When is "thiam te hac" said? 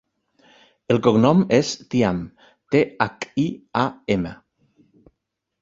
1.91-3.29